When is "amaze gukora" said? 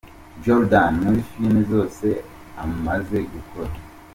2.63-3.71